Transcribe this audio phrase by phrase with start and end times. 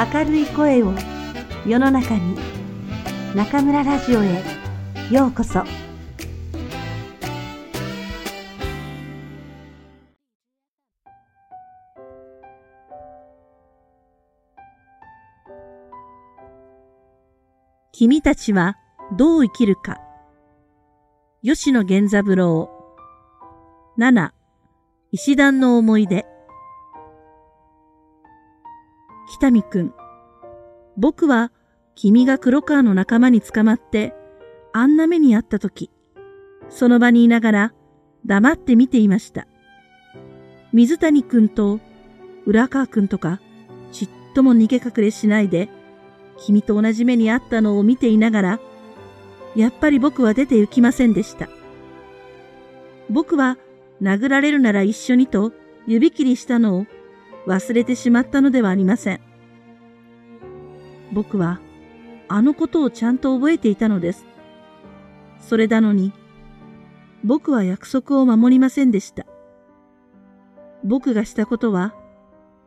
[0.00, 0.94] 明るい声を
[1.66, 2.34] 世の中に
[3.34, 4.42] 中村ラジオへ
[5.10, 5.62] ようこそ。
[17.92, 18.78] 君たちは
[19.18, 19.98] どう生きるか。
[21.44, 22.70] 吉野源三郎。
[23.98, 24.30] 7
[25.12, 26.24] 石段の思い出。
[29.32, 29.94] 北見くん
[30.96, 31.52] 僕は
[31.94, 34.14] 君が黒川の仲間に捕まって
[34.72, 35.90] あんな目にあった時
[36.68, 37.74] その場にいながら
[38.26, 39.46] 黙って見ていました
[40.72, 41.80] 水谷くんと
[42.46, 43.40] 浦川くんとか
[43.92, 45.68] ちっとも逃げ隠れしないで
[46.40, 48.60] 君と同じ目にあったのを見ていながら、
[49.54, 51.48] やっぱり僕は出て行きませんでした。
[53.10, 53.58] 僕は
[54.00, 55.52] 殴られるなら一緒にと
[55.86, 56.86] 指切りしたのを
[57.50, 59.20] 忘れてしまったのではありません。
[61.12, 61.60] 僕は
[62.28, 64.24] あのことをちゃんと覚えていたのです。
[65.40, 66.12] それなのに、
[67.24, 69.26] 僕は約束を守りませんでした。
[70.84, 71.94] 僕がしたことは、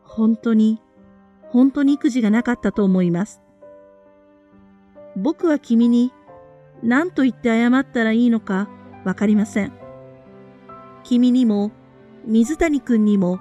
[0.03, 0.81] 本当に、
[1.49, 3.41] 本当に育児がなかったと思います。
[5.15, 6.11] 僕は君に
[6.81, 8.67] 何と言って謝ったらいいのか
[9.05, 9.71] わかりません。
[11.03, 11.71] 君にも、
[12.25, 13.39] 水谷くんにも、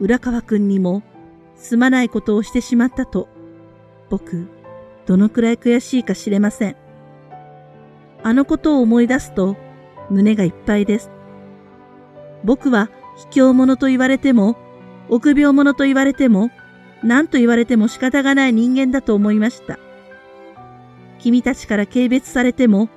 [0.00, 1.02] 浦川くんにも、
[1.56, 3.28] すまないことをしてしまったと、
[4.10, 4.48] 僕、
[5.06, 6.76] どのくらい悔しいか知れません。
[8.22, 9.56] あのことを思い出すと、
[10.10, 11.10] 胸がいっぱいです。
[12.44, 12.90] 僕は、
[13.32, 14.56] 卑怯者と言われても、
[15.08, 16.50] 臆病者と言われても、
[17.02, 19.78] 何と言われても仕方がない人間だと思いました。
[21.18, 22.88] 君たちから軽蔑されても、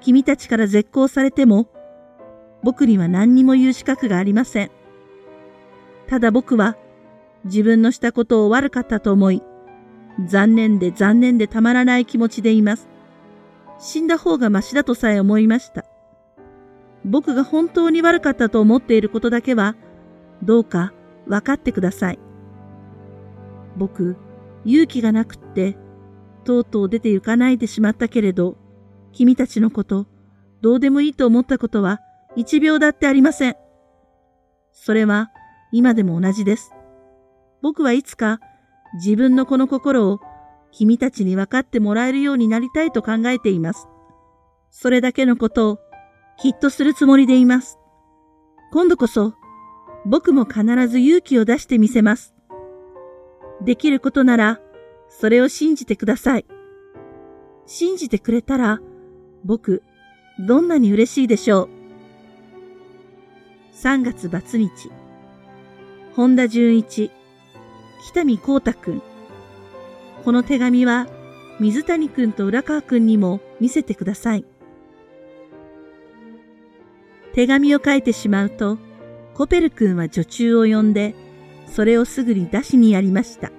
[0.00, 1.68] 君たちから絶交されても、
[2.62, 4.70] 僕には何にも言う資格がありません。
[6.06, 6.76] ただ僕は
[7.44, 9.42] 自分のしたことを悪かったと思い、
[10.26, 12.88] 残念で残念でたまらない気持ちでいます。
[13.78, 15.84] 死んだ方がましだとさえ思いました。
[17.04, 19.76] 僕が本当に悪かったと思っていることだけは、
[20.42, 20.92] どうか
[21.26, 22.18] 分かってください。
[23.76, 24.16] 僕、
[24.64, 25.76] 勇気がなくって、
[26.44, 28.56] とうとう出て行かないでしまったけれど、
[29.12, 30.06] 君たちのこと、
[30.60, 32.00] どうでもいいと思ったことは
[32.36, 33.56] 一秒だってありません。
[34.72, 35.30] それは
[35.76, 36.70] 今でも同じです。
[37.60, 38.38] 僕はいつか
[38.94, 40.20] 自分のこの心を
[40.70, 43.88] 君たちに分かってもらえるようになりたいと考えています。
[44.70, 45.78] それだけのことを
[46.38, 47.80] きっとするつもりでいます。
[48.72, 49.34] 今度こそ
[50.06, 52.36] 僕も必ず勇気を出してみせます。
[53.60, 54.60] できることなら
[55.08, 56.46] それを信じてください。
[57.66, 58.80] 信じてくれたら、
[59.44, 59.82] 僕、
[60.38, 61.68] どんなに嬉しいでしょう。
[63.74, 64.70] 3月バツ日。
[66.16, 67.10] 本田純一、
[68.06, 69.02] 北見光太くん。
[70.24, 71.08] この手紙は、
[71.58, 74.44] 水谷くんと浦川くんにも見せてください。
[77.32, 78.78] 手紙を書いてしまうと、
[79.34, 81.16] コペル君は女中を呼んで、
[81.66, 83.50] それをすぐに出しにやりました。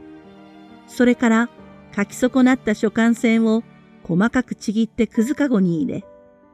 [0.88, 1.50] それから
[1.94, 3.64] 書き損なった書簡線を
[4.04, 6.06] 細かくちぎってくずかごに入れ、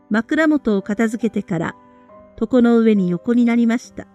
[0.09, 1.75] 枕元を片付けてから
[2.39, 4.07] 床の上に横になりました。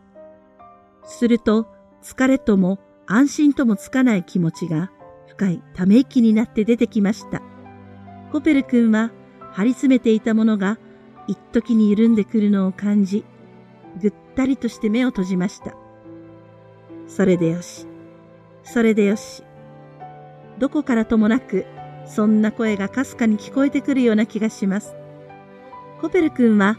[1.05, 1.75] すると
[2.06, 2.78] 疲れとも
[3.09, 4.93] 安心ともつかない気持ちが
[5.27, 7.43] 深いため息になって出てきました。
[8.31, 9.11] コペル君は
[9.53, 10.78] 張り詰めていたものが
[11.27, 13.25] 一時に緩んでくるのを感じ、
[14.00, 15.75] ぐったりとして目を閉じました。
[17.09, 17.89] それでよし。
[18.62, 19.43] それでよし。
[20.59, 21.67] どこからともなく、
[22.06, 24.94] そんな声がかすかに聞こえてくるような気がします。
[26.00, 26.78] コペル君は、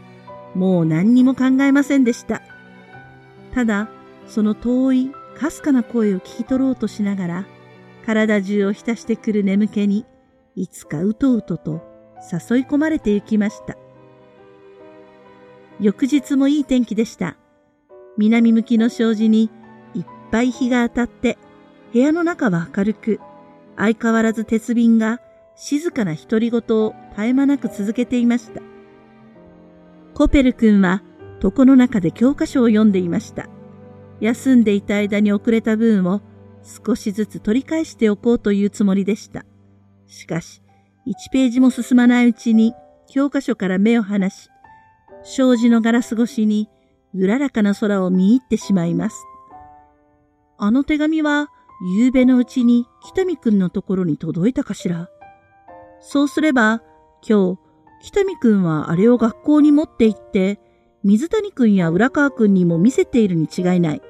[0.54, 2.40] もう何にも考えませんでした。
[3.52, 3.90] ただ、
[4.28, 7.46] その遠い、かすかな声を聞き取ろうとしながら、
[8.06, 10.06] 体中を浸してくる眠気に、
[10.54, 11.82] いつかうとうとと
[12.50, 13.76] 誘い込まれて行きました。
[15.80, 17.36] 翌日もいい天気でした。
[18.16, 19.50] 南向きの障子に
[19.94, 21.38] いっぱい日が当たって、
[21.92, 23.20] 部屋の中は明るく、
[23.76, 25.20] 相変わらず鉄瓶が
[25.54, 28.60] 静かな独り言を絶え間なく続けていました。
[30.14, 31.02] コペル君は
[31.42, 33.48] 床の中で教科書を読んでいました。
[34.20, 36.20] 休んでいた間に遅れた分を
[36.86, 39.44] 少しずつ取り返しておこうというつもりでした。
[40.06, 40.62] しかし、
[41.06, 42.74] 1ページも進まないうちに
[43.08, 44.50] 教科書から目を離し、
[45.22, 46.68] 障子のガラス越しに
[47.14, 49.16] うららかな空を見入ってしまいます。
[50.58, 51.48] あの手紙は
[51.96, 55.08] 夕べのうちに北見くんのところに届いたかしら。
[56.00, 56.82] そうすれば、
[57.28, 57.58] 今日、
[58.02, 60.60] 北見くんはあれを学校に持って行って、
[61.04, 64.02] 水谷くんや浦川くんにも見せているに違いない。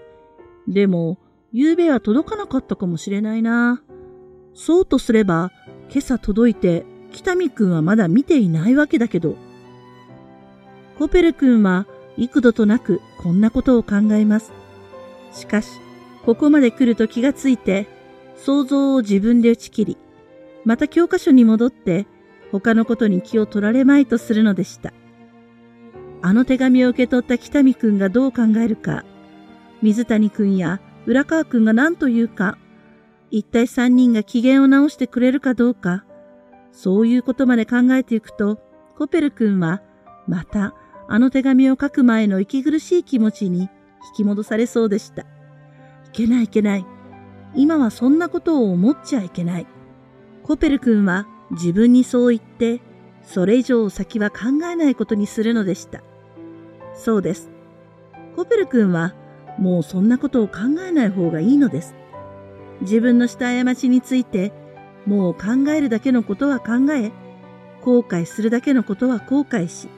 [0.68, 1.18] でも、
[1.50, 3.82] 夕べは届かなかったかもしれないな。
[4.52, 5.50] そうとすれば、
[5.90, 9.36] 今朝届いて北見くんはまだ見ていないわけだけど。
[10.98, 11.86] コペル君は
[12.18, 14.52] 幾度となくこんなことを考えます。
[15.32, 15.80] しかし、
[16.26, 17.86] ここまで来ると気がついて、
[18.36, 19.96] 想像を自分で打ち切り、
[20.66, 22.06] また教科書に戻って
[22.52, 24.92] 他のことに気を取られまいとするのでした。
[26.20, 29.04] あの手紙を受け取った北見くんがどう考えるか、
[29.82, 32.58] 水谷くんや浦川くんが何と言うか、
[33.30, 36.04] 一体三人が機嫌を直してくれるかどうか、
[36.72, 38.58] そういうことまで考えていくと、
[38.96, 39.82] コペル君は、
[40.26, 40.74] また、
[41.08, 43.68] あの手紙を書く前の息苦しい気持ちに引
[44.16, 45.22] き戻されそうでした。
[45.22, 45.26] い
[46.12, 46.86] けないいけない。
[47.54, 49.66] 今はそんなことを思っちゃいけない。
[50.42, 52.80] コペル君は自分にそう言って、
[53.22, 56.02] それ以上先は考えないことにするのでした。
[56.94, 57.50] そうです。
[58.36, 59.14] コペル君は
[59.58, 61.94] もうそんなことを考えない方がいいのです。
[62.80, 64.52] 自分のした過ちについて
[65.04, 67.10] もう考えるだけのことは考え、
[67.82, 69.88] 後悔するだけのことは後悔し、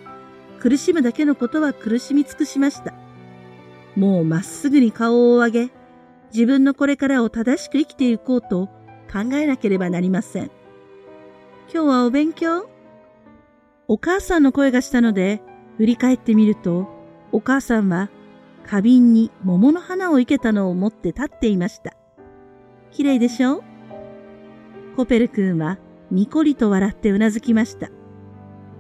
[0.60, 2.94] 苦しむだけのことは苦しみ尽くしました。
[3.96, 5.70] もうまっすぐに顔を上げ、
[6.32, 8.66] 自分のこれからを正しく生きていこうと
[9.12, 10.50] 考えなければなりません。
[11.72, 12.68] 今日はお勉強？
[13.88, 15.42] お母さんの声がしたので、
[15.76, 16.88] 振り返ってみると、
[17.32, 18.10] お母さんは
[18.66, 21.94] 花瓶に桃の花を生けたのを持って立っていました。
[22.90, 23.58] 綺麗でしょ？
[23.58, 23.62] う
[24.96, 25.78] コペル君は
[26.10, 27.88] にこりと笑ってうなずきました。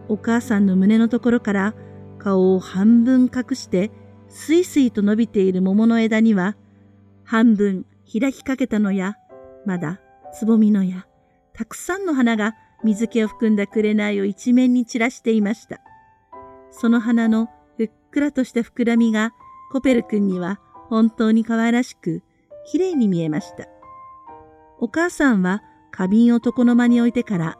[0.08, 1.74] お母さんの胸のところから
[2.18, 3.90] 顔を半分隠して
[4.28, 6.56] スイスイと伸びている桃の枝には
[7.24, 9.16] 半分開きかけたのや
[9.64, 10.00] まだ
[10.32, 11.06] つぼみのや
[11.52, 15.80] たくさんの花が水気を含んだ紅を一面に散らしていました。
[16.72, 19.32] その花のふっくらとした膨らみが
[19.70, 22.22] コペル君には本当に可愛らしく
[22.66, 23.68] 綺麗に見えました。
[24.80, 25.62] お母さんは
[25.92, 27.58] 花瓶を床の間に置いてから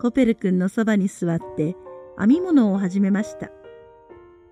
[0.00, 1.76] コペル君のそばに座って
[2.18, 3.50] 編み物を始めました。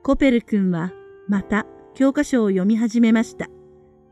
[0.03, 0.93] コペル君は
[1.27, 3.49] また教科書を読み始めました。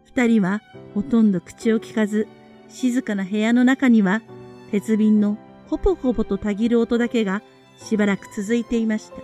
[0.04, 0.62] 二人は
[0.94, 2.26] ほとんど口を聞かず、
[2.69, 4.22] 静かな部屋の中には
[4.70, 7.42] 鉄瓶のほぽほぽとたぎる音だけが
[7.76, 9.19] しばらく続いていました。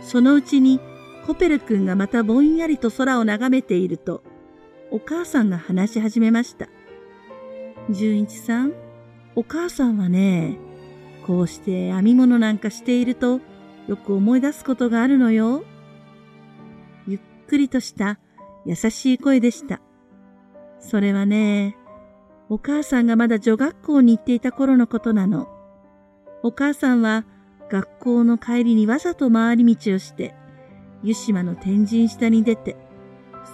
[0.00, 0.80] そのうちに
[1.26, 4.22] コペル君がまたぼんやりと空を眺めていると、
[4.90, 6.68] お母さんが話し始めました。
[7.90, 8.74] 純一さん、
[9.34, 10.58] お母さんはね、
[11.26, 13.40] こうして編み物なんかしていると
[13.88, 15.64] よく思い出すことがあるのよ。
[17.06, 18.18] ゆっくりとした
[18.66, 19.80] 優しい声でした。
[20.78, 21.76] それはね、
[22.50, 25.48] お母さんがまだ女学校に行っていた頃のことなの。
[26.42, 27.24] お母さんは
[27.70, 30.34] 学校の帰りにわざと回り道をして、
[31.04, 32.76] 湯島の天神下に出て、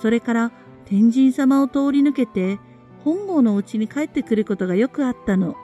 [0.00, 0.52] それから
[0.86, 2.58] 天神様を通り抜けて
[3.04, 5.56] 本郷のお家に帰ってくることがよくあったの。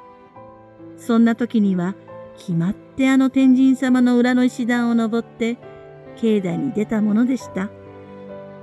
[0.98, 1.94] そんな時には、
[2.36, 5.56] 決まってあの天神様の裏の石段を登って、
[6.16, 7.70] 境内に出たものでした。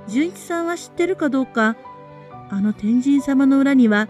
[0.08, 1.76] 純一さんは知ってるかどうか、
[2.50, 4.08] あの天神様の裏には、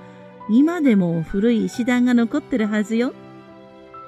[0.50, 3.12] 今でも古い石段が残ってるはずよ。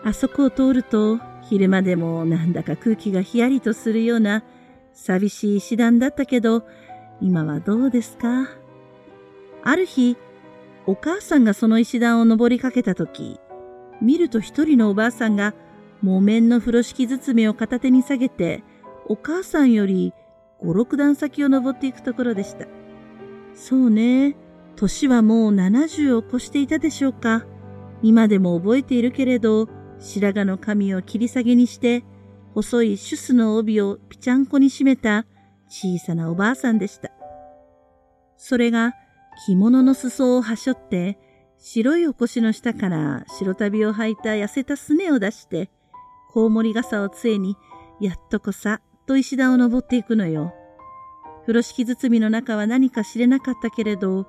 [0.05, 4.43] あそこを通ると、昼間でもなんだか空気がひやりとするような、
[4.97, 6.67] 寂しい石段だったけど、
[7.21, 8.49] 今はどうですか？
[9.63, 10.17] ある日、
[10.87, 13.39] お母さんがその石段を登りかけたとき、
[14.01, 15.55] 見ると一人のおばあさんが
[16.03, 18.65] 木綿の風呂敷包みを片手に下げて、
[19.07, 20.15] お母さんより
[20.61, 22.67] 五六段先を登っていくところでした。
[23.55, 24.35] そうね、
[24.77, 27.45] 年はもう70を越していたでしょうか。
[28.03, 32.05] 今でも覚えているけれど、白髪の髪を切り下げにして、
[32.57, 35.27] 細いシュスの帯をぴちゃんこに締めた
[35.69, 37.11] 小さなおばあさんでした。
[38.39, 38.95] それが
[39.47, 41.19] 着物の裾をはしょって、
[41.59, 45.71] 白いお腰の下から白旅を履いた痩せたすねを出して、
[46.31, 47.59] コウモリ傘を杖に、
[48.01, 50.55] やっとこさ、と石段を登っていくのよ。
[51.43, 54.27] 風呂敷包みの中は何か知れなかったけれど、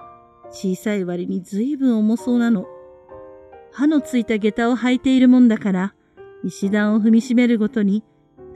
[0.52, 2.66] 小さい割に随分重そうなの。
[3.72, 5.94] 歯のついた下駄を履いているもんだから、
[6.44, 8.04] 石段を踏みしめるごとに、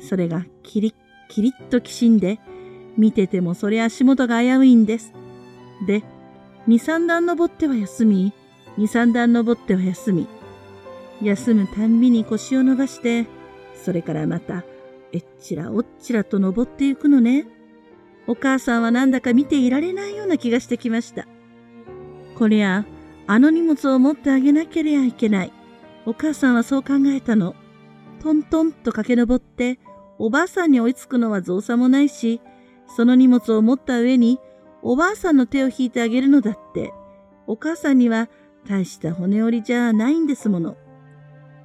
[0.01, 0.93] それがキリッ
[1.29, 2.39] キリッときしんで、
[2.98, 5.13] 見ててもそれ足元が危ういんです。
[5.88, 6.03] で、
[6.67, 8.34] 二三段登っては休み、
[8.77, 10.27] 二三段登っては休み。
[11.22, 13.27] 休むたんびに腰を伸ばして、
[13.75, 14.63] それからまた、
[15.13, 17.48] えっちらおっちらと登っていくのね。
[18.27, 21.27] お母さんはなんだか見ていられないような気がしてきました。
[22.38, 22.86] こりゃ、
[23.27, 25.53] あの荷物を持ってあげなければいけない。
[26.05, 27.55] お母さんはそう考えたの。
[28.22, 29.79] トントンと駆け上って、
[30.24, 32.42] おばあさんに追いつくのは造作もないし、
[32.96, 34.40] その荷物を持った上に
[34.84, 36.94] おばあさんの手を引いてあげるのだって、
[37.48, 38.30] お母さんには
[38.70, 40.78] 大した骨折りじゃないんですもの。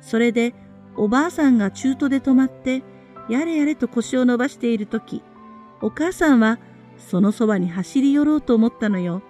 [0.00, 0.54] それで、
[0.96, 2.82] おばあさんが中途で止まって、
[3.28, 5.22] やれやれと腰を伸ばしているとき、
[5.82, 6.58] お母さんは
[6.96, 9.20] そのそばに走り寄ろうと思ったのよ。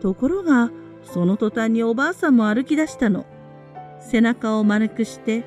[0.00, 0.70] ところが、
[1.02, 3.26] その途端におばあさんも歩き出したの。
[4.00, 5.44] 背中を丸くして、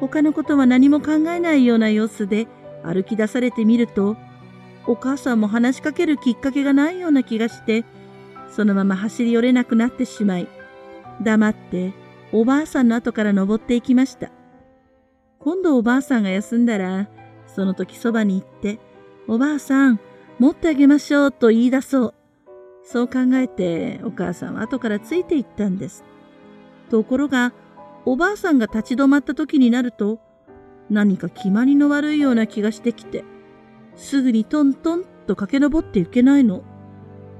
[0.00, 2.48] 他のことは何も考えないような様子で
[2.82, 4.16] 歩き出されてみると、
[4.86, 7.84] お母さんも話しかけるきっかけがないような気がして、
[8.50, 10.48] そのまま走り寄れなくなってしまい、
[11.22, 11.92] 黙って
[12.32, 14.30] おばあさんの後から登っていきました。
[15.38, 17.08] 今度おばあさんが休んだら、
[17.46, 18.78] その時そばに行って、
[19.28, 20.00] おばあさん、
[20.38, 22.14] 持ってあげましょうと言い出そう。
[22.82, 26.04] そう考えてお母さんは後からついていったんです。
[26.90, 27.52] ところが、
[28.06, 30.20] おばあさんが立ち止まった時になると、
[30.88, 33.24] 何か決まりの悪いような気がしてきて、
[33.94, 36.62] すぐにトントンと駆け上っていけないの。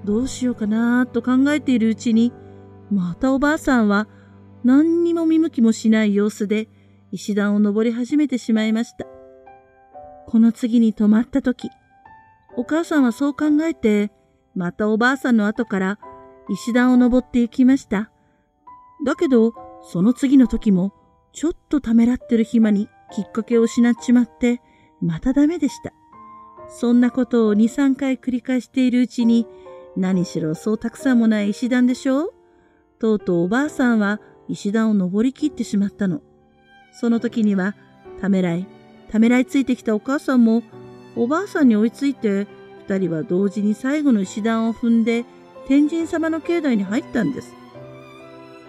[0.04, 2.32] どうしようかなと考えているうちに、
[2.90, 4.08] またおばあさんは
[4.64, 6.68] 何にも見向きもしない様子で
[7.12, 9.06] 石段を登り始めてしまいました。
[10.26, 11.70] この次に止まった時、
[12.56, 14.12] お母さんはそう考えて、
[14.54, 15.98] またおばあさんの後から
[16.48, 18.10] 石段を登って行きました。
[19.04, 20.92] だけど、その次の時も、
[21.32, 24.60] ちょっとためらってる暇にきっかけを失っちまって、
[25.00, 25.92] またダメでした。
[26.68, 29.46] そんなことを2、3回繰り返しているうちに、
[29.96, 32.34] 何しろそうたくさんもない石段でしょう？
[33.00, 36.20] とうとうおばあさんは石段を登りきってしまったの。
[36.92, 37.74] その時には、
[38.20, 38.66] ためらい、
[39.10, 40.62] ためらいついてきたお母さんも、
[41.16, 42.46] おばあさんに追いついて、
[42.86, 45.24] 二人は同時に最後の石段を踏んで、
[45.66, 47.52] 天神様の境内に入ったんです。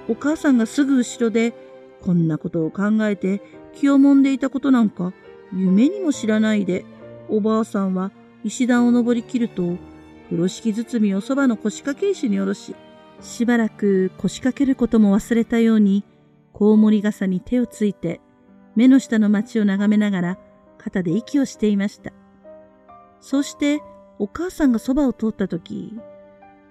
[0.08, 1.54] お母さんがすぐ後ろで、
[2.02, 3.42] こんなことを考えて
[3.74, 5.14] 気をもんでいたことなんか、
[5.54, 6.86] 夢にも知らないで、
[7.30, 8.12] おばあさんは
[8.44, 9.78] 石段を登りきると、
[10.26, 12.76] 風呂敷包みをそばの腰掛け石に下ろし、
[13.22, 16.04] しばらく腰掛けることも忘れたように、
[16.54, 18.22] コウモリ傘に手をついて、
[18.76, 20.38] 目の下の町を眺めながら、
[20.78, 22.12] 肩で息をしていました。
[23.20, 23.82] そして、
[24.18, 26.00] お母さんがそばを通った時、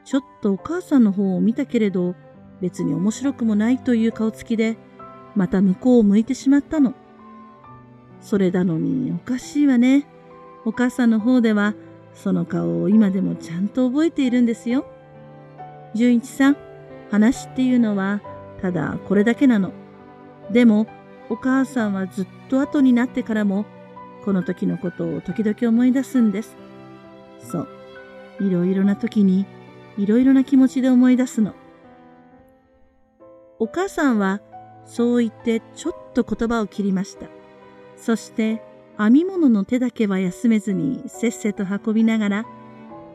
[0.05, 2.15] ちょっとお母さんの方を見たけれど、
[2.61, 4.77] 別に面白くもないという顔つきで、
[5.35, 6.95] また向こうを向いてしまったの。
[8.21, 10.07] それなのにおかしいわね。
[10.65, 11.75] お母さんの方では、
[12.15, 14.85] その顔を今でもちゃんと覚えているんですよ。
[15.95, 16.57] 純一さん、
[17.11, 18.21] 話っていうのは、
[18.61, 19.73] ただこれだけなの。
[20.53, 20.87] でも、
[21.31, 23.65] お母さんはずっと後になってからも、
[24.25, 26.57] この時のことを時々思い出すんです。
[27.41, 27.69] そう。
[28.41, 29.47] いろいろな時に、
[29.97, 31.55] いろいろな気持ちで思い出すの。
[33.61, 34.41] お母さんは、
[34.87, 37.27] そう言ってちょっと言葉を切りました。
[37.97, 38.63] そして、
[38.99, 42.47] 編み物の手だけは休めずにせっせと運びながら、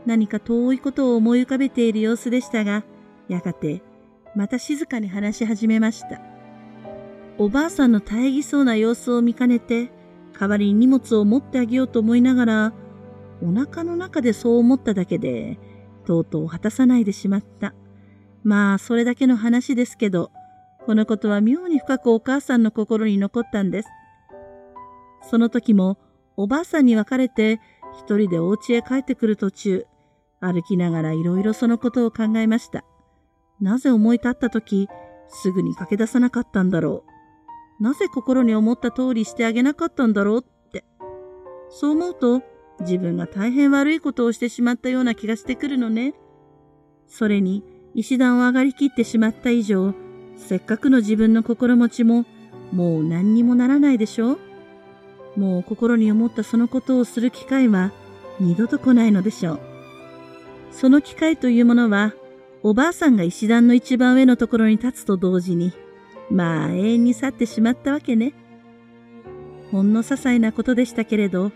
[0.05, 2.83] 何か遠いことを思い浮かべている様子でしたが、
[3.27, 3.81] やがて、
[4.35, 6.21] また静かに話し始めました。
[7.39, 9.91] おばあさんの大儀そうな様子を見かねて、
[10.39, 12.73] 代わりに荷物を持ってあげようと思いながら、
[13.41, 15.57] お腹の中でそう思っただけで、
[16.05, 17.73] とうとう果たさないでしまった。
[18.45, 20.31] まあ、それだけの話ですけど、
[20.85, 23.89] このことは妙に深くお母さんの心に残ったんです。
[25.23, 25.97] その時も、
[26.37, 27.59] おばあさんに別れて、
[27.97, 29.87] 一人でお家へ帰ってくる途中、
[30.39, 32.85] 歩きながらいろいろそのことを考えました。
[33.59, 34.87] なぜ思い立った時、
[35.27, 37.03] すぐに駆け出さなかったんだろ
[37.79, 37.83] う。
[37.83, 40.85] なぜ心に思った通りしてあげなかったんだろうって。
[41.69, 42.43] そう思うと、
[42.81, 46.13] 自分が大変悪いことをしてしまったような気がしてくるのね。
[47.07, 47.63] それに、
[47.95, 49.93] 石段を上がりきってしまった以上、
[50.37, 52.25] せっかくの自分の心持ちも、
[52.73, 54.39] もう何にもならないでしょう？
[55.39, 57.93] もう心に思ったそのことをする機会は、
[58.39, 59.59] 二度と来ないのでしょう。
[60.71, 62.13] その機会というものは、
[62.63, 65.71] おばあさんが石段の一番上のところに立つと同時に、
[66.29, 68.33] まあ永遠に去ってしまったわけね。
[69.71, 71.53] ほんの些細なことでしたけれど、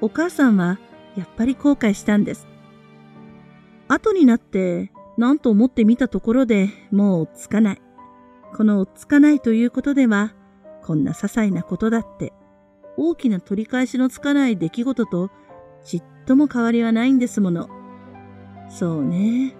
[0.00, 0.78] お母さんは
[1.16, 2.46] やっぱり後悔したんです。
[3.88, 7.82] 後になって何と思ってみたところでもうつかない。
[8.54, 10.34] このつかないということでは、
[10.82, 12.32] こんな些細なことだって
[12.96, 15.30] 大きな取り返しのつかない出来事と
[15.84, 17.68] ちっとも変わりはないんですもの。
[18.68, 19.54] そうね。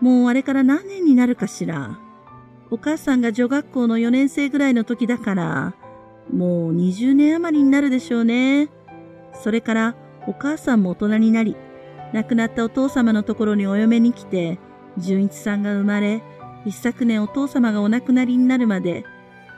[0.00, 1.98] もうあれから何年になるかしら。
[2.70, 5.74] お母さんが女学校の4年生ぐらいの時だから、
[6.32, 8.68] もう20年余りになるでしょうね。
[9.42, 11.56] それからお母さんも大人になり、
[12.12, 14.58] 亡くなったお父様のところにお嫁に来て、
[14.98, 16.22] 純一さんが生まれ、
[16.64, 19.04] 一昨年お父様がお亡くなりになるまで、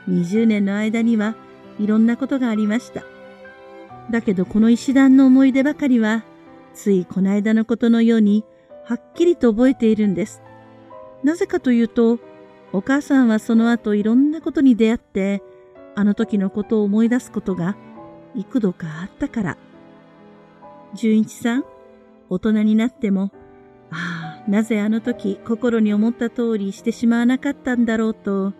[0.07, 1.35] 20年の間には
[1.79, 3.03] いろんなことがありました。
[4.09, 6.23] だけどこの石段の思い出ばかりは、
[6.73, 8.45] ついこの間のことのように、
[8.85, 10.41] はっきりと覚えているんです。
[11.23, 12.19] なぜかというと、
[12.73, 15.43] お母さんはその後いろんなことに出会って、
[15.95, 17.75] あの時のことを思い出すことが
[18.33, 19.57] 幾度かあったから。
[20.93, 21.65] 純一さん、
[22.29, 23.31] 大人になっても、
[24.47, 28.53] なぜあの時心に思った通りしてしまわなかったんだろうと、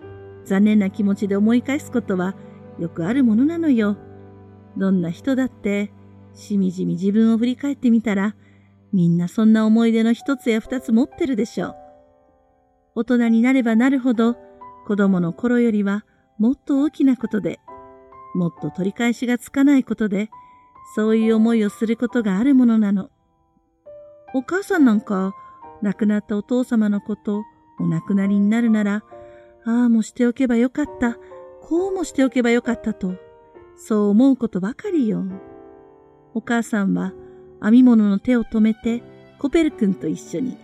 [0.45, 2.35] 残念な気持ちで思い返すことは
[2.79, 3.97] よくあるものなのよ。
[4.77, 5.91] どんな人だって、
[6.33, 8.35] しみじみ自分を振り返ってみたら、
[8.93, 11.75] みんなそんな思い出の一つや二つ持ってるでしょう。
[12.95, 14.35] 大人になればなるほど、
[14.85, 16.05] 子供の頃よりは
[16.38, 17.59] もっと大きなことで、
[18.33, 20.29] もっと取り返しがつかないことで、
[20.95, 23.09] そういう思いをすることがあるものなの。
[24.33, 25.33] お母さんなんか、
[25.81, 27.43] 亡くなったお父様のこと、
[27.79, 29.03] お亡くなりになるなら、
[29.65, 31.17] ああもしておけばよかった、
[31.61, 33.15] こうもしておけばよかったと、
[33.75, 35.23] そう思うことばかりよ。
[36.33, 37.13] お母さんは
[37.61, 39.03] 編み物の手を止めて、
[39.39, 40.57] コペル君と一緒に、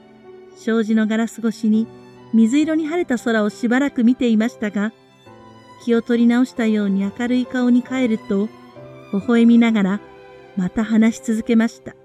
[0.56, 1.88] 障子のガラス越しに
[2.34, 4.94] 水色に晴れた空をしばらく見ていましたが、
[5.84, 8.48] 気を取り直したように明るい顔に変えると、
[9.14, 10.02] 微笑みながら、
[10.56, 11.96] また話し続けました。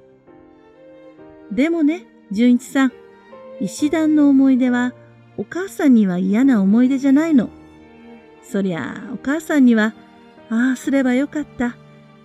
[1.51, 2.93] でもね、純一さん、
[3.63, 4.93] 石段の思い出は、
[5.37, 7.49] お母さんには嫌な思い出じゃないの。
[8.43, 9.95] そりゃあ、お母さんには、
[10.51, 11.77] ああすればよかった、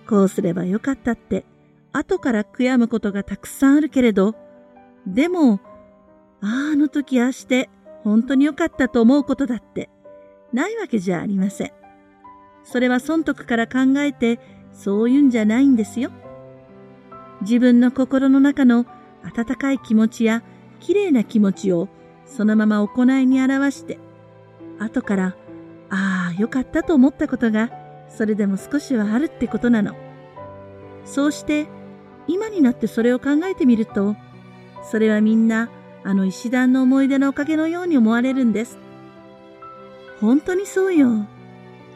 [0.08, 1.44] こうすればよかったって、
[1.92, 4.34] 後から悔やむことがたくさんあるけれど、
[5.06, 5.60] でも、
[6.40, 7.70] ああ、あの時ああして、
[8.02, 9.90] 本当によかったと思うことだって、
[10.52, 11.72] ないわけじゃありません。
[12.64, 14.40] それは損得から考えて、
[14.72, 16.10] そういうんじゃないんですよ。
[17.42, 18.86] 自分の心の中の
[19.22, 20.42] 温かい気持ちや
[20.80, 21.88] 綺麗な気持ちを
[22.26, 23.98] そのまま行いに表して、
[24.78, 25.36] 後から、
[25.90, 27.70] ああ、よかったと思ったことが、
[28.08, 29.94] それでも少しはあるってことなの。
[31.04, 31.66] そうして、
[32.26, 34.14] 今になってそれを考えてみると、
[34.82, 35.70] それはみんな、
[36.04, 38.78] あの石段の思い出のおかげのように思われるんです。
[40.20, 41.26] 本当にそうよ。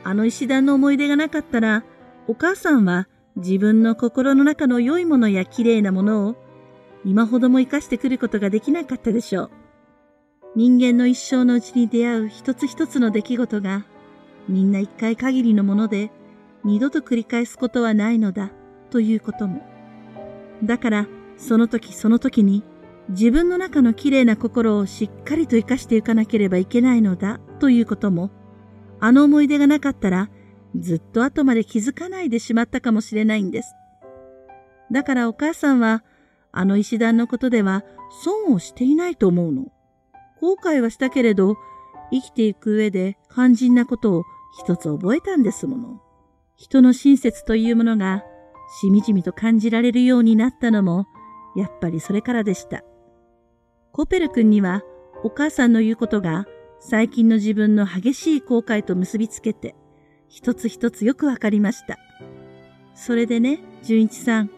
[0.04, 1.84] あの石段の思い出がなかったら、
[2.26, 6.36] お母さんは自分の心の中の良いものや綺麗なものを
[7.04, 9.50] 今ほども生かしてくることができなかったでしょう。
[10.54, 13.84] 人間の一生のうちに出会う一つ一つの出来事が
[14.48, 16.10] みんな一回限りのもので
[16.64, 18.50] 二度と繰り返すことはないのだ
[18.90, 19.62] ということも。
[20.62, 22.62] だからその時その時に
[23.08, 28.30] 自分の中の綺麗な心をしっかりと生かしていかなければいけないのだということも、
[29.00, 30.30] あの思い出がなかったら、
[30.78, 33.74] ずっと後まで気づかないでしまったかもしれないんです。
[34.90, 36.04] だからお母さんは、
[36.52, 37.82] あの石段のことでは
[38.22, 39.72] 損をしていないと思うの。
[40.40, 41.56] 後悔はしたけれど、
[42.12, 44.24] 生きていく上で肝心なことを
[44.58, 46.00] 一つ覚えたんですもの。
[46.56, 48.22] 人の親切というものが
[48.80, 51.06] しみじみと感じられるようになったのも、
[51.56, 52.84] やっぱりそれからでした。
[53.92, 54.82] コペル君には
[55.24, 56.46] お母さんの言うことが
[56.80, 59.74] 最近の自分の激しい後悔と結びつけて
[60.28, 61.98] 一つ一つよくわかりました。
[62.94, 64.50] それでね、純一さん。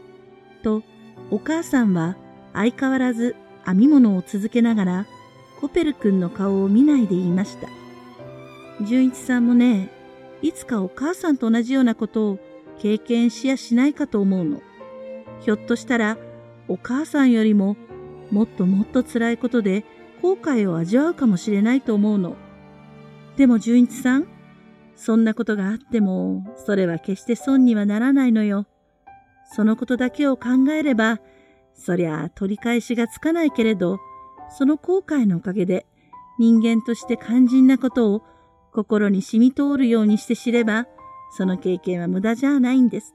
[0.63, 0.83] と、
[1.31, 2.17] お母さんは
[2.53, 3.35] 相変わらず
[3.67, 5.07] 編み物を続けながら
[5.61, 7.69] コペル君の顔を見ないで言いました。
[8.83, 9.89] 純一さんもね、
[10.43, 12.39] いつかお母さんと同じようなことを
[12.79, 14.61] 経験しやしないかと思うの。
[15.41, 16.19] ひょっとしたら
[16.69, 17.77] お母さんよりも
[18.31, 19.85] もっともっと辛いことで
[20.23, 22.37] 後悔を味わうかもしれないと思うの。
[23.37, 24.29] でも純一さん、
[24.97, 28.67] そんなことがあっても、それは決して損にはならないのよ。
[29.55, 31.21] そのことだけを考えれば、
[31.75, 34.01] そりゃ取り返しがつかないけれど、
[34.51, 35.87] その後悔のおかげで
[36.41, 38.23] 人間として肝心なことを
[38.73, 40.89] 心に染み通るようにして知れば、
[41.37, 43.13] その経験は無駄じゃないんです。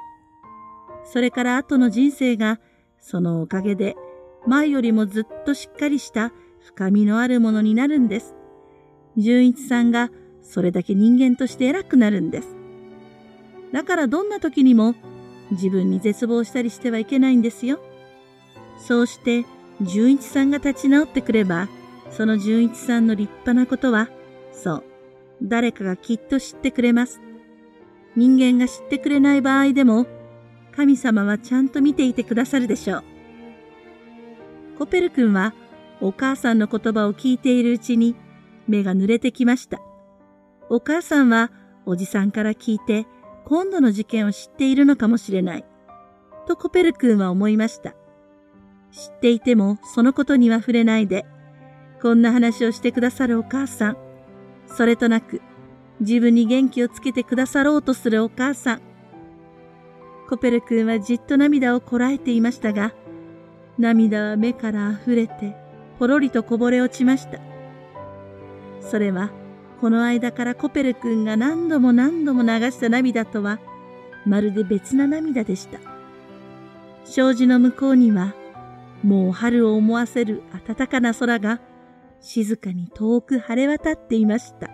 [1.03, 2.61] それから後の人生が、
[3.01, 3.97] そのおかげで
[4.47, 8.33] 前よりもずっとしっかりした深みのあるものになるんです。
[9.17, 10.09] 純一さんが
[10.41, 12.55] それだけ人間として偉くなるんです。
[13.73, 14.95] だからどんな時にも
[15.51, 17.79] 自分に絶望したりしてはいけないんですよ。
[18.77, 19.45] そうして
[19.81, 21.67] 純一さんが立ち直ってくれば、
[22.11, 24.09] その純一さんの立派なことは、
[24.51, 24.83] そう、
[25.41, 27.21] 誰かがきっと知ってくれます。
[28.15, 30.05] 人間が知ってくれない場合でも、
[30.75, 33.03] 神様はちゃんと見ていてくださるでしょう。
[34.77, 35.53] コペル君は
[36.01, 38.15] お母さんの言葉を聞いているうちに
[38.67, 39.81] 目が濡れてきました。
[40.69, 41.51] お母さんは
[41.85, 43.05] おじさんから聞いて
[43.49, 45.65] 今度の事件を知っているのかもしれない。
[46.47, 47.95] とコペル君は思いました。
[48.91, 51.25] 知っていてもそのことには触れないで、
[51.99, 53.97] こんな話をしてくださるお母さん。
[54.67, 55.41] それとなく
[55.99, 58.81] 自分に元気をつけてくださろうとするお母さん。
[60.29, 62.93] コペル君はじっと涙をこらえていましたが、
[63.79, 65.55] 涙は目から溢れて、
[65.97, 67.39] ぽろりとこぼれ落ちました。
[68.79, 69.31] それは
[69.79, 73.59] この間からコペル君が何度も何度も流した涙とは、
[74.25, 75.79] まるで別な涙でした。
[77.05, 78.33] 障子の向こうには、
[79.03, 81.61] もう春を思わせる暖かな空が、
[82.19, 84.69] 静かに遠く晴れ渡っていました。